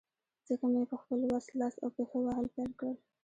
ځکه 0.47 0.65
مې 0.71 0.83
په 0.91 0.95
خپل 1.01 1.19
وس، 1.29 1.45
لاس 1.59 1.75
او 1.83 1.89
پښې 1.95 2.19
وهل 2.25 2.45
پیل 2.55 2.71
کړل. 2.79 2.95